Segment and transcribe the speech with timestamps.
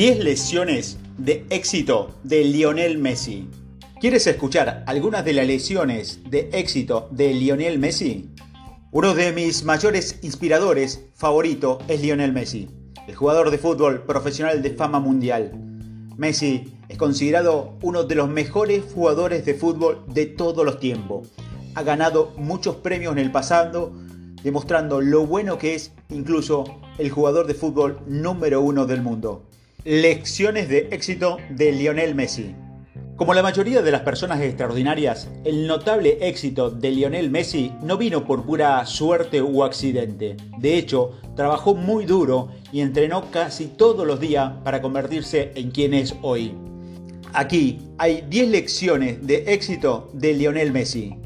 [0.00, 3.50] 10 lesiones de éxito de Lionel Messi.
[4.00, 8.30] ¿Quieres escuchar algunas de las lesiones de éxito de Lionel Messi?
[8.92, 12.70] Uno de mis mayores inspiradores favorito es Lionel Messi,
[13.08, 15.52] el jugador de fútbol profesional de fama mundial.
[16.16, 21.28] Messi es considerado uno de los mejores jugadores de fútbol de todos los tiempos.
[21.74, 23.92] Ha ganado muchos premios en el pasado,
[24.42, 26.64] demostrando lo bueno que es incluso
[26.96, 29.44] el jugador de fútbol número uno del mundo.
[29.84, 32.54] Lecciones de éxito de Lionel Messi.
[33.16, 38.26] Como la mayoría de las personas extraordinarias, el notable éxito de Lionel Messi no vino
[38.26, 40.36] por pura suerte u accidente.
[40.58, 45.94] De hecho, trabajó muy duro y entrenó casi todos los días para convertirse en quien
[45.94, 46.54] es hoy.
[47.32, 51.16] Aquí hay 10 lecciones de éxito de Lionel Messi.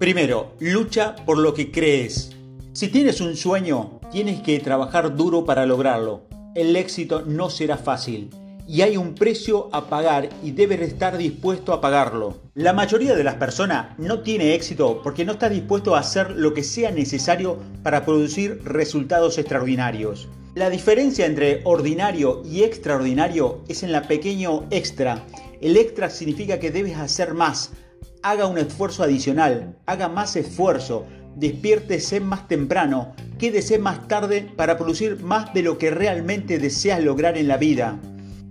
[0.00, 2.32] Primero, lucha por lo que crees.
[2.72, 6.31] Si tienes un sueño, tienes que trabajar duro para lograrlo.
[6.54, 8.28] El éxito no será fácil
[8.68, 12.42] y hay un precio a pagar y debes estar dispuesto a pagarlo.
[12.54, 16.52] La mayoría de las personas no tiene éxito porque no está dispuesto a hacer lo
[16.52, 20.28] que sea necesario para producir resultados extraordinarios.
[20.54, 25.24] La diferencia entre ordinario y extraordinario es en la pequeño extra.
[25.62, 27.70] El extra significa que debes hacer más,
[28.22, 35.22] haga un esfuerzo adicional, haga más esfuerzo, despiértese más temprano, quédese más tarde para producir
[35.22, 37.98] más de lo que realmente deseas lograr en la vida.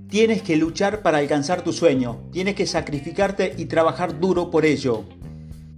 [0.09, 5.05] Tienes que luchar para alcanzar tu sueño, tienes que sacrificarte y trabajar duro por ello.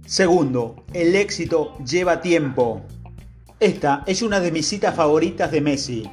[0.06, 2.82] Segundo, el éxito lleva tiempo.
[3.60, 6.10] Esta es una de mis citas favoritas de Messi.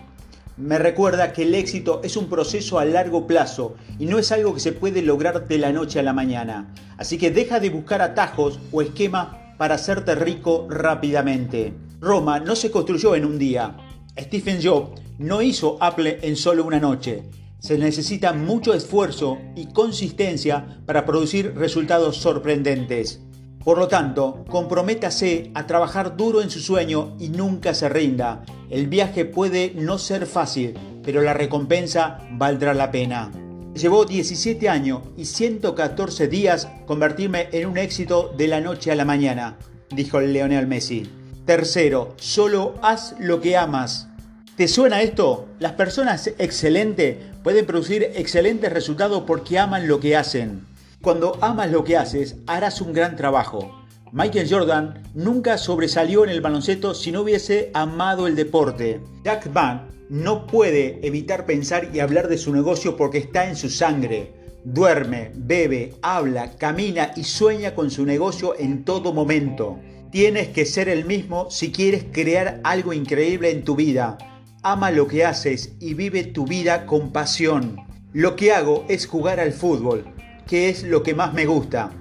[0.58, 4.54] Me recuerda que el éxito es un proceso a largo plazo y no es algo
[4.54, 6.72] que se puede lograr de la noche a la mañana.
[6.98, 11.72] Así que deja de buscar atajos o esquemas para hacerte rico rápidamente.
[12.00, 13.78] Roma no se construyó en un día.
[14.20, 17.26] Stephen Jobs no hizo Apple en solo una noche.
[17.60, 23.22] Se necesita mucho esfuerzo y consistencia para producir resultados sorprendentes.
[23.64, 28.44] Por lo tanto, comprométase a trabajar duro en su sueño y nunca se rinda.
[28.72, 33.32] El viaje puede no ser fácil, pero la recompensa valdrá la pena.
[33.76, 39.06] Llevó 17 años y 114 días convertirme en un éxito de la noche a la
[39.06, 39.58] mañana,
[39.90, 41.10] dijo Leonel Messi.
[41.46, 44.10] Tercero, solo haz lo que amas.
[44.58, 45.48] ¿Te suena esto?
[45.60, 50.68] Las personas excelentes pueden producir excelentes resultados porque aman lo que hacen.
[51.02, 53.81] Cuando amas lo que haces, harás un gran trabajo.
[54.14, 59.00] Michael Jordan nunca sobresalió en el baloncesto si no hubiese amado el deporte.
[59.24, 63.70] Jack Van no puede evitar pensar y hablar de su negocio porque está en su
[63.70, 64.34] sangre.
[64.66, 69.80] Duerme, bebe, habla, camina y sueña con su negocio en todo momento.
[70.12, 74.18] Tienes que ser el mismo si quieres crear algo increíble en tu vida.
[74.62, 77.78] Ama lo que haces y vive tu vida con pasión.
[78.12, 80.04] Lo que hago es jugar al fútbol,
[80.48, 81.92] que es lo que más me gusta,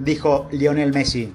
[0.00, 1.32] dijo Lionel Messi.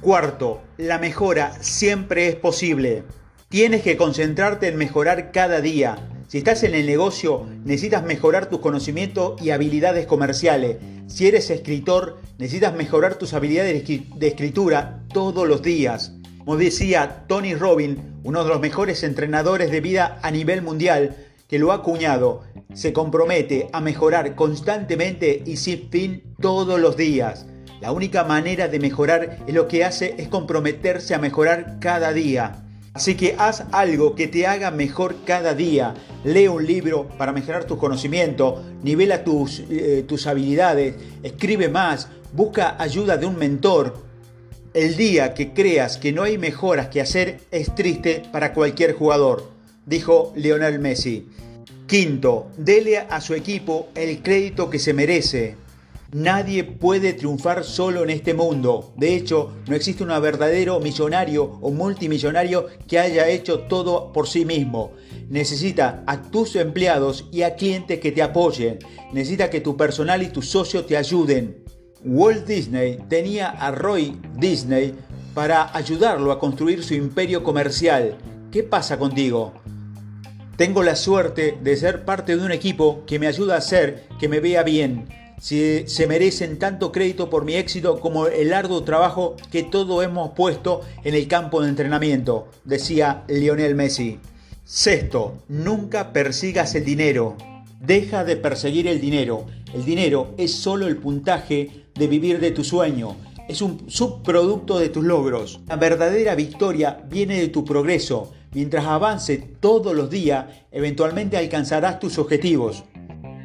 [0.00, 3.02] Cuarto, la mejora siempre es posible.
[3.48, 5.98] Tienes que concentrarte en mejorar cada día.
[6.28, 10.76] Si estás en el negocio, necesitas mejorar tus conocimientos y habilidades comerciales.
[11.08, 16.12] Si eres escritor, necesitas mejorar tus habilidades de escritura todos los días.
[16.38, 21.16] Como decía Tony Robbins, uno de los mejores entrenadores de vida a nivel mundial,
[21.48, 27.46] que lo ha acuñado, se compromete a mejorar constantemente y sin fin todos los días.
[27.80, 32.64] La única manera de mejorar es lo que hace es comprometerse a mejorar cada día.
[32.92, 35.94] Así que haz algo que te haga mejor cada día.
[36.24, 42.74] Lee un libro para mejorar tus conocimientos, nivela tus, eh, tus habilidades, escribe más, busca
[42.82, 44.02] ayuda de un mentor.
[44.74, 49.48] El día que creas que no hay mejoras que hacer es triste para cualquier jugador,
[49.86, 51.28] dijo Lionel Messi.
[51.86, 55.67] Quinto, dele a su equipo el crédito que se merece.
[56.12, 58.94] Nadie puede triunfar solo en este mundo.
[58.96, 64.46] De hecho, no existe un verdadero millonario o multimillonario que haya hecho todo por sí
[64.46, 64.92] mismo.
[65.28, 68.78] Necesita a tus empleados y a clientes que te apoyen.
[69.12, 71.62] Necesita que tu personal y tus socios te ayuden.
[72.02, 74.94] Walt Disney tenía a Roy Disney
[75.34, 78.16] para ayudarlo a construir su imperio comercial.
[78.50, 79.52] ¿Qué pasa contigo?
[80.56, 84.30] Tengo la suerte de ser parte de un equipo que me ayuda a hacer que
[84.30, 89.36] me vea bien si se merecen tanto crédito por mi éxito como el arduo trabajo
[89.50, 94.18] que todos hemos puesto en el campo de entrenamiento, decía Lionel Messi.
[94.64, 97.36] Sexto, nunca persigas el dinero.
[97.80, 99.46] Deja de perseguir el dinero.
[99.72, 103.16] El dinero es solo el puntaje de vivir de tu sueño.
[103.48, 105.60] Es un subproducto de tus logros.
[105.68, 108.32] La verdadera victoria viene de tu progreso.
[108.52, 112.84] Mientras avance todos los días, eventualmente alcanzarás tus objetivos.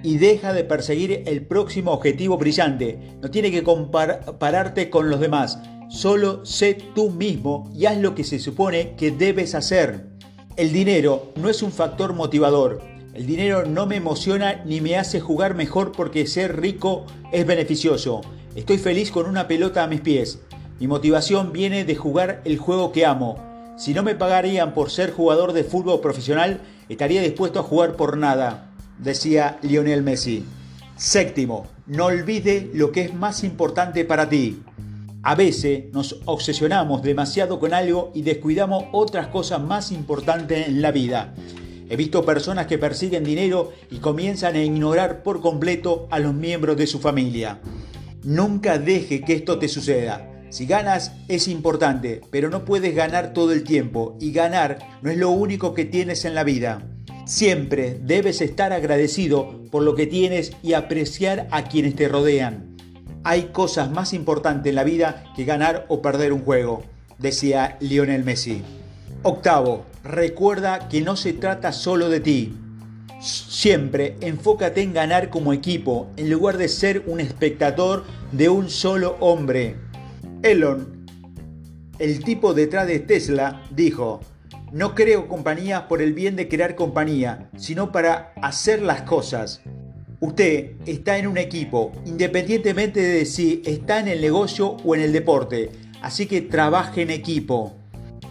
[0.04, 3.18] Y deja de perseguir el próximo objetivo brillante.
[3.22, 5.60] No tiene que compararte con los demás.
[5.90, 10.08] Solo sé tú mismo y haz lo que se supone que debes hacer.
[10.58, 12.82] El dinero no es un factor motivador.
[13.14, 18.22] El dinero no me emociona ni me hace jugar mejor porque ser rico es beneficioso.
[18.56, 20.40] Estoy feliz con una pelota a mis pies.
[20.80, 23.38] Mi motivación viene de jugar el juego que amo.
[23.78, 28.18] Si no me pagarían por ser jugador de fútbol profesional, estaría dispuesto a jugar por
[28.18, 28.73] nada,
[29.04, 30.44] decía Lionel Messi.
[30.96, 34.62] Séptimo, no olvide lo que es más importante para ti.
[35.22, 40.92] A veces nos obsesionamos demasiado con algo y descuidamos otras cosas más importantes en la
[40.92, 41.34] vida.
[41.90, 46.78] He visto personas que persiguen dinero y comienzan a ignorar por completo a los miembros
[46.78, 47.60] de su familia.
[48.24, 50.30] Nunca deje que esto te suceda.
[50.50, 55.18] Si ganas es importante, pero no puedes ganar todo el tiempo y ganar no es
[55.18, 56.93] lo único que tienes en la vida.
[57.26, 62.76] Siempre debes estar agradecido por lo que tienes y apreciar a quienes te rodean.
[63.24, 66.84] Hay cosas más importantes en la vida que ganar o perder un juego,
[67.20, 68.62] decía Lionel Messi.
[69.22, 72.58] Octavo, recuerda que no se trata solo de ti.
[73.22, 78.04] Siempre enfócate en ganar como equipo en lugar de ser un espectador
[78.34, 79.78] de un solo hombre.
[80.42, 81.06] Elon,
[82.00, 84.20] el tipo detrás de Tesla, dijo,
[84.74, 89.62] no creo compañías por el bien de crear compañía, sino para hacer las cosas.
[90.20, 95.14] Usted está en un equipo, independientemente de si está en el negocio o en el
[95.14, 95.70] deporte,
[96.02, 97.76] así que trabaje en equipo.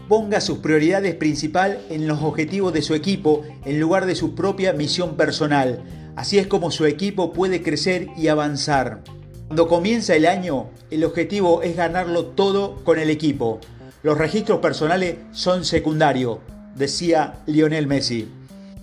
[0.08, 4.72] Ponga sus prioridades principales en los objetivos de su equipo en lugar de su propia
[4.72, 5.84] misión personal.
[6.16, 9.04] Así es como su equipo puede crecer y avanzar.
[9.46, 13.60] Cuando comienza el año, el objetivo es ganarlo todo con el equipo.
[14.02, 16.38] Los registros personales son secundarios,
[16.74, 18.28] decía Lionel Messi.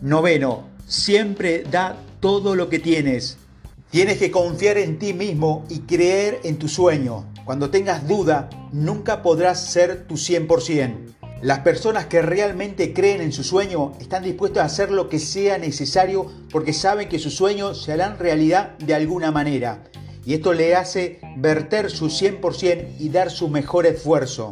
[0.01, 3.37] Noveno, siempre da todo lo que tienes.
[3.89, 7.25] Tienes que confiar en ti mismo y creer en tu sueño.
[7.43, 10.95] Cuando tengas duda, nunca podrás ser tu 100%.
[11.41, 15.57] Las personas que realmente creen en su sueño están dispuestas a hacer lo que sea
[15.57, 19.83] necesario porque saben que sus sueños se harán realidad de alguna manera.
[20.25, 24.51] Y esto le hace verter su 100% y dar su mejor esfuerzo.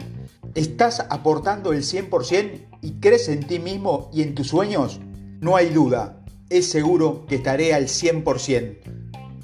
[0.57, 4.99] ¿Estás aportando el 100% y crees en ti mismo y en tus sueños?
[5.39, 8.79] No hay duda, es seguro que estaré al 100%,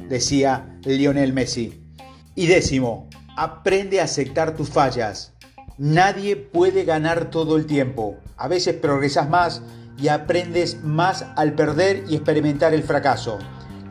[0.10, 1.83] decía Lionel Messi.
[2.33, 5.33] Y décimo, aprende a aceptar tus fallas.
[5.77, 8.18] Nadie puede ganar todo el tiempo.
[8.36, 9.62] A veces progresas más
[10.00, 13.38] y aprendes más al perder y experimentar el fracaso.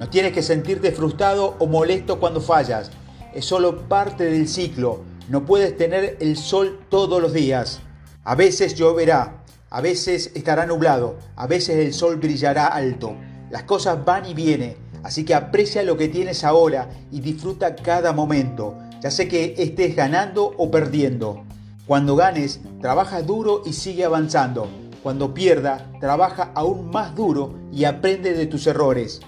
[0.00, 2.90] No tienes que sentirte frustrado o molesto cuando fallas.
[3.32, 5.11] Es solo parte del ciclo.
[5.28, 7.80] No puedes tener el sol todos los días.
[8.24, 13.14] A veces lloverá, a veces estará nublado, a veces el sol brillará alto.
[13.50, 18.12] Las cosas van y vienen, así que aprecia lo que tienes ahora y disfruta cada
[18.12, 21.44] momento, ya sé que estés ganando o perdiendo.
[21.86, 24.68] Cuando ganes, trabaja duro y sigue avanzando.
[25.02, 29.20] Cuando pierda, trabaja aún más duro y aprende de tus errores.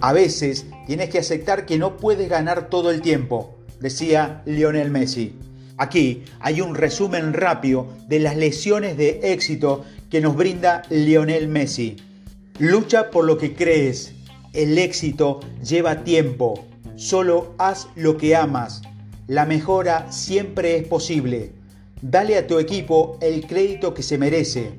[0.00, 5.34] A veces tienes que aceptar que no puedes ganar todo el tiempo, decía Lionel Messi.
[5.76, 11.96] Aquí hay un resumen rápido de las lesiones de éxito que nos brinda Lionel Messi.
[12.58, 14.14] Lucha por lo que crees.
[14.52, 16.64] El éxito lleva tiempo.
[16.94, 18.82] Solo haz lo que amas.
[19.26, 21.52] La mejora siempre es posible.
[22.00, 24.70] Dale a tu equipo el crédito que se merece.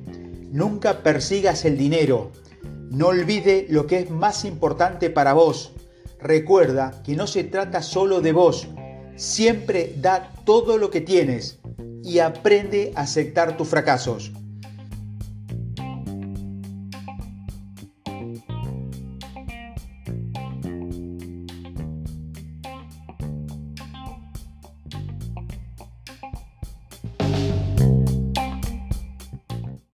[0.50, 2.32] Nunca persigas el dinero.
[2.90, 5.72] No olvide lo que es más importante para vos.
[6.20, 8.68] Recuerda que no se trata solo de vos,
[9.16, 11.58] Siempre da todo lo que tienes
[12.02, 14.32] y aprende a aceptar tus fracasos.